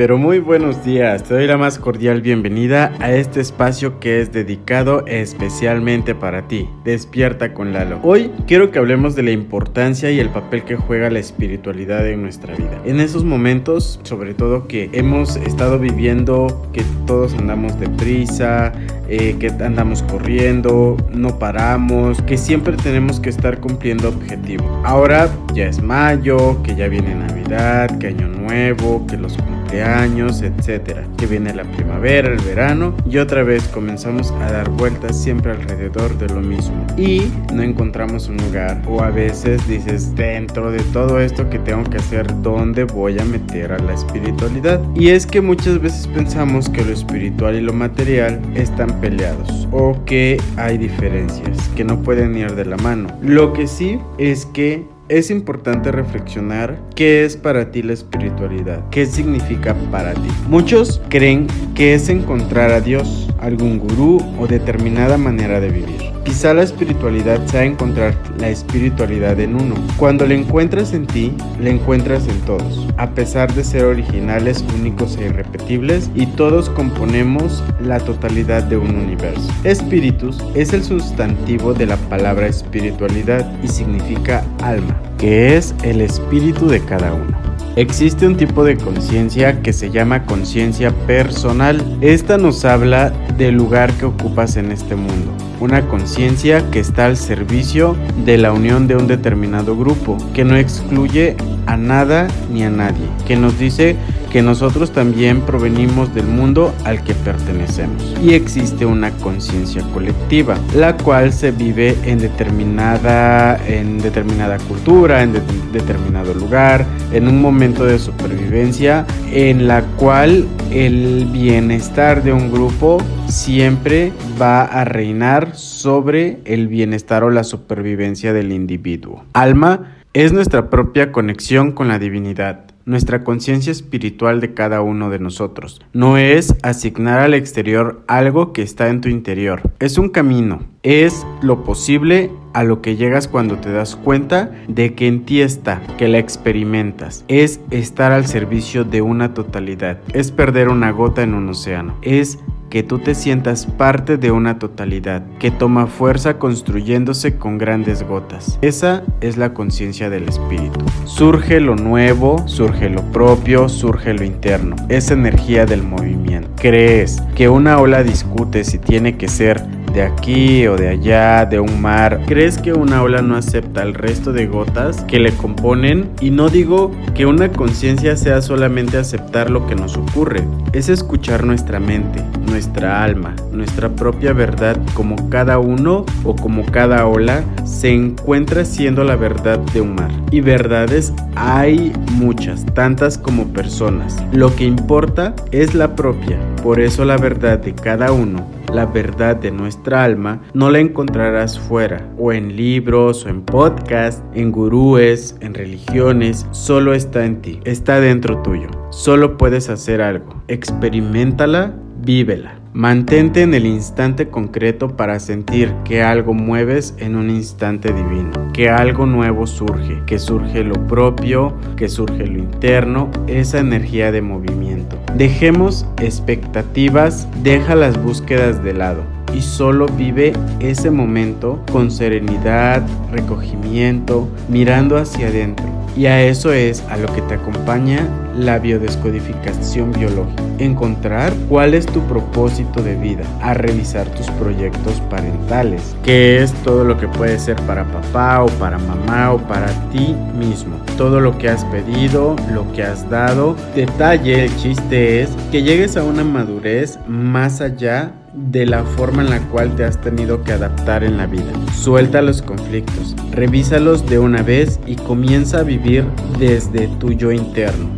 [0.00, 1.24] pero muy buenos días.
[1.24, 6.70] Te doy la más cordial bienvenida a este espacio que es dedicado especialmente para ti.
[6.84, 8.00] Despierta con Lalo.
[8.02, 12.22] Hoy quiero que hablemos de la importancia y el papel que juega la espiritualidad en
[12.22, 12.80] nuestra vida.
[12.86, 18.72] En esos momentos, sobre todo que hemos estado viviendo, que todos andamos deprisa,
[19.10, 24.66] eh, que andamos corriendo, no paramos, que siempre tenemos que estar cumpliendo objetivos.
[24.82, 31.04] Ahora ya es mayo, que ya viene Navidad, que Año Nuevo, que los cumpleaños, etcétera.
[31.16, 36.16] Que viene la primavera, el verano y otra vez comenzamos a dar vueltas siempre alrededor
[36.18, 36.86] de lo mismo.
[36.96, 41.82] Y no encontramos un lugar o a veces dices dentro de todo esto que tengo
[41.84, 44.80] que hacer, ¿dónde voy a meter a la espiritualidad?
[44.94, 50.04] Y es que muchas veces pensamos que lo espiritual y lo material están peleados o
[50.04, 53.08] que hay diferencias, que no pueden ir de la mano.
[53.22, 59.06] Lo que sí es que es importante reflexionar qué es para ti la espiritualidad, qué
[59.06, 60.28] significa para ti.
[60.48, 66.19] Muchos creen que es encontrar a Dios, algún gurú o determinada manera de vivir.
[66.30, 69.74] Quizá la espiritualidad sea encontrar la espiritualidad en uno.
[69.96, 72.86] Cuando la encuentras en ti, la encuentras en todos.
[72.98, 78.94] A pesar de ser originales, únicos e irrepetibles, y todos componemos la totalidad de un
[78.94, 79.50] universo.
[79.64, 86.68] Espíritus es el sustantivo de la palabra espiritualidad y significa alma, que es el espíritu
[86.68, 87.36] de cada uno.
[87.74, 91.98] Existe un tipo de conciencia que se llama conciencia personal.
[92.00, 95.39] Esta nos habla del lugar que ocupas en este mundo.
[95.60, 97.94] Una conciencia que está al servicio
[98.24, 103.06] de la unión de un determinado grupo, que no excluye a nada ni a nadie,
[103.26, 103.96] que nos dice
[104.30, 108.16] que nosotros también provenimos del mundo al que pertenecemos.
[108.22, 115.32] Y existe una conciencia colectiva, la cual se vive en determinada, en determinada cultura, en
[115.32, 115.42] de-
[115.72, 122.98] determinado lugar, en un momento de supervivencia, en la cual el bienestar de un grupo
[123.28, 129.24] siempre va a reinar sobre el bienestar o la supervivencia del individuo.
[129.32, 135.18] Alma es nuestra propia conexión con la divinidad nuestra conciencia espiritual de cada uno de
[135.18, 135.80] nosotros.
[135.92, 139.62] No es asignar al exterior algo que está en tu interior.
[139.78, 140.60] Es un camino.
[140.82, 145.40] Es lo posible a lo que llegas cuando te das cuenta de que en ti
[145.40, 147.24] está, que la experimentas.
[147.28, 149.98] Es estar al servicio de una totalidad.
[150.12, 151.96] Es perder una gota en un océano.
[152.02, 152.38] Es
[152.70, 158.58] que tú te sientas parte de una totalidad que toma fuerza construyéndose con grandes gotas.
[158.62, 160.78] Esa es la conciencia del espíritu.
[161.04, 164.76] Surge lo nuevo, surge lo propio, surge lo interno.
[164.88, 166.48] Es energía del movimiento.
[166.56, 171.60] ¿Crees que una ola discute si tiene que ser de aquí o de allá, de
[171.60, 172.20] un mar.
[172.26, 176.10] ¿Crees que una ola no acepta el resto de gotas que le componen?
[176.20, 181.44] Y no digo que una conciencia sea solamente aceptar lo que nos ocurre, es escuchar
[181.44, 187.90] nuestra mente, nuestra alma, nuestra propia verdad como cada uno o como cada ola se
[187.90, 190.10] encuentra siendo la verdad de un mar.
[190.30, 194.16] Y verdades hay muchas, tantas como personas.
[194.32, 199.36] Lo que importa es la propia, por eso la verdad de cada uno la verdad
[199.36, 205.36] de nuestra alma no la encontrarás fuera, o en libros, o en podcasts, en gurúes,
[205.40, 208.68] en religiones, solo está en ti, está dentro tuyo.
[208.90, 212.59] Solo puedes hacer algo, experimentala, vívela.
[212.72, 218.68] Mantente en el instante concreto para sentir que algo mueves en un instante divino, que
[218.68, 224.96] algo nuevo surge, que surge lo propio, que surge lo interno, esa energía de movimiento.
[225.16, 229.02] Dejemos expectativas, deja las búsquedas de lado
[229.34, 235.66] y solo vive ese momento con serenidad, recogimiento, mirando hacia adentro.
[235.96, 238.06] Y a eso es a lo que te acompaña
[238.44, 240.42] la biodescodificación biológica.
[240.58, 246.84] Encontrar cuál es tu propósito de vida, a revisar tus proyectos parentales, qué es todo
[246.84, 251.38] lo que puede ser para papá o para mamá o para ti mismo, todo lo
[251.38, 253.56] que has pedido, lo que has dado.
[253.74, 259.30] Detalle, el chiste es que llegues a una madurez más allá de la forma en
[259.30, 261.52] la cual te has tenido que adaptar en la vida.
[261.74, 266.04] Suelta los conflictos, revísalos de una vez y comienza a vivir
[266.38, 267.90] desde tu yo interno,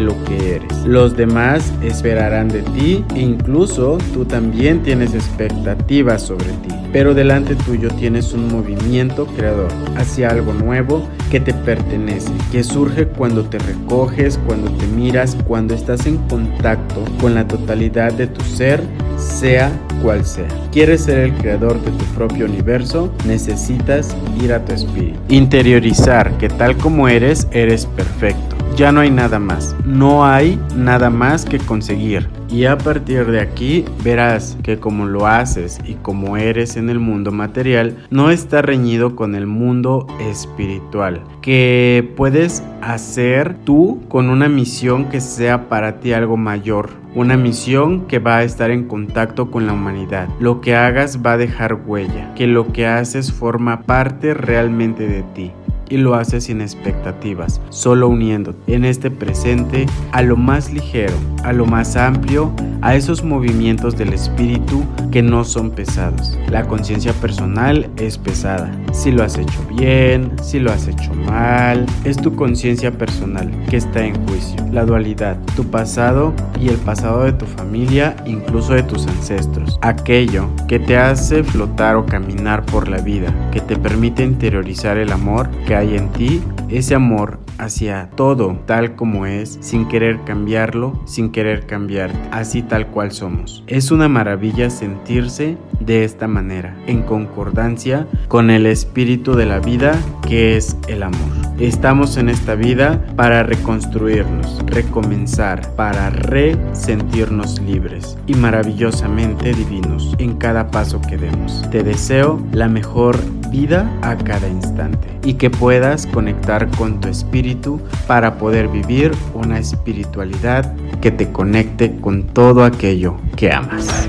[0.00, 0.86] lo que eres.
[0.86, 7.54] Los demás esperarán de ti e incluso tú también tienes expectativas sobre ti, pero delante
[7.54, 13.58] tuyo tienes un movimiento creador hacia algo nuevo que te pertenece, que surge cuando te
[13.58, 18.82] recoges, cuando te miras, cuando estás en contacto con la totalidad de tu ser
[19.16, 19.70] sea
[20.02, 20.48] cual sea.
[20.72, 23.12] ¿Quieres ser el creador de tu propio universo?
[23.26, 25.18] Necesitas ir a tu espíritu.
[25.28, 28.51] Interiorizar que tal como eres, eres perfecto.
[28.76, 29.76] Ya no hay nada más.
[29.84, 32.28] No hay nada más que conseguir.
[32.48, 36.98] Y a partir de aquí verás que como lo haces y como eres en el
[36.98, 41.22] mundo material, no está reñido con el mundo espiritual.
[41.42, 46.90] Que puedes hacer tú con una misión que sea para ti algo mayor.
[47.14, 50.28] Una misión que va a estar en contacto con la humanidad.
[50.40, 52.32] Lo que hagas va a dejar huella.
[52.34, 55.52] Que lo que haces forma parte realmente de ti
[55.92, 61.12] y lo haces sin expectativas, solo uniéndote en este presente a lo más ligero,
[61.44, 62.50] a lo más amplio,
[62.80, 66.38] a esos movimientos del espíritu que no son pesados.
[66.48, 68.72] La conciencia personal es pesada.
[68.92, 73.76] Si lo has hecho bien, si lo has hecho mal, es tu conciencia personal que
[73.76, 74.56] está en juicio.
[74.72, 79.78] La dualidad, tu pasado y el pasado de tu familia, incluso de tus ancestros.
[79.82, 85.12] Aquello que te hace flotar o caminar por la vida, que te permite interiorizar el
[85.12, 91.30] amor que en ti, ese amor hacia todo tal como es, sin querer cambiarlo, sin
[91.30, 93.62] querer cambiarte, así tal cual somos.
[93.66, 99.92] Es una maravilla sentirse de esta manera, en concordancia con el espíritu de la vida
[100.26, 101.20] que es el amor.
[101.58, 110.70] Estamos en esta vida para reconstruirnos, recomenzar, para resentirnos libres y maravillosamente divinos en cada
[110.70, 111.62] paso que demos.
[111.70, 113.18] Te deseo la mejor
[113.52, 119.58] vida a cada instante y que puedas conectar con tu espíritu para poder vivir una
[119.58, 124.08] espiritualidad que te conecte con todo aquello que amas.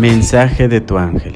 [0.00, 1.34] Mensaje de tu ángel.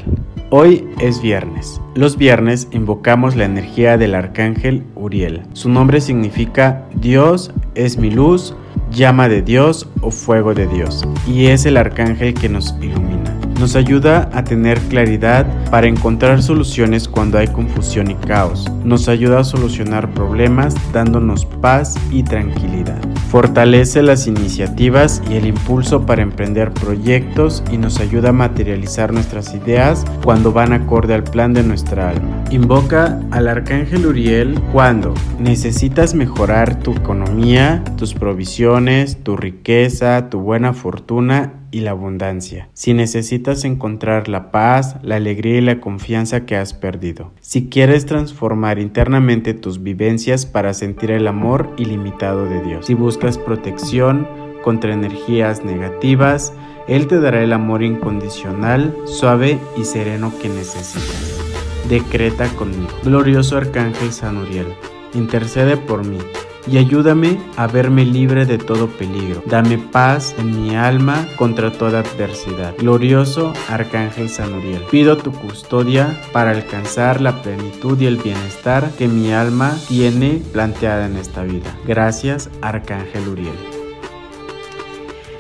[0.49, 1.83] Hoy es viernes.
[1.95, 5.43] Los viernes invocamos la energía del arcángel Uriel.
[5.53, 8.57] Su nombre significa Dios es mi luz,
[8.91, 11.05] llama de Dios o fuego de Dios.
[11.27, 13.24] Y es el arcángel que nos ilumina.
[13.59, 18.71] Nos ayuda a tener claridad para encontrar soluciones cuando hay confusión y caos.
[18.85, 22.99] Nos ayuda a solucionar problemas dándonos paz y tranquilidad.
[23.31, 29.55] Fortalece las iniciativas y el impulso para emprender proyectos y nos ayuda a materializar nuestras
[29.55, 32.45] ideas cuando van acorde al plan de nuestra alma.
[32.51, 40.73] Invoca al arcángel Uriel cuando necesitas mejorar tu economía, tus provisiones, tu riqueza, tu buena
[40.73, 42.69] fortuna y la abundancia.
[42.73, 47.33] Si necesitas encontrar la paz, la alegría y la confianza que has perdido.
[47.41, 52.87] Si quieres transformar internamente tus vivencias para sentir el amor ilimitado de Dios.
[52.87, 54.29] Si buscas protección
[54.63, 56.53] contra energías negativas,
[56.87, 61.41] Él te dará el amor incondicional, suave y sereno que necesitas.
[61.89, 62.93] Decreta conmigo.
[63.03, 64.69] Glorioso Arcángel San Uriel,
[65.13, 66.19] intercede por mí
[66.67, 69.43] y ayúdame a verme libre de todo peligro.
[69.47, 72.75] Dame paz en mi alma contra toda adversidad.
[72.79, 79.09] Glorioso Arcángel San Uriel, pido tu custodia para alcanzar la plenitud y el bienestar que
[79.09, 81.77] mi alma tiene planteada en esta vida.
[81.87, 83.74] Gracias, Arcángel Uriel.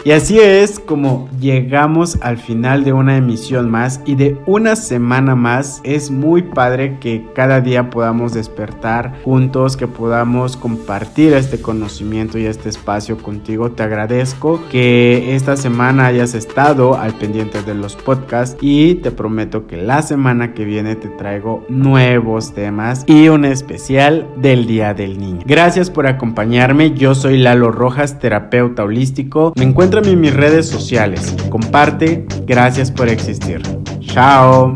[0.04, 5.34] Y así es como llegamos al final de una emisión más y de una semana
[5.34, 5.80] más.
[5.82, 12.44] Es muy padre que cada día podamos despertar juntos, que podamos compartir este conocimiento y
[12.44, 13.70] este espacio contigo.
[13.70, 19.66] Te agradezco que esta semana hayas estado al pendiente de los podcasts y te prometo
[19.66, 25.18] que la semana que viene te traigo nuevos temas y un especial del Día del
[25.18, 25.40] Niño.
[25.46, 26.92] Gracias por acompañarme.
[26.92, 29.54] Yo soy Lalo Rojas, terapeuta holístico.
[29.56, 31.34] Me encuentro en mis redes sociales.
[31.50, 32.26] Comparte.
[32.46, 33.62] Gracias por existir.
[34.00, 34.74] Chao.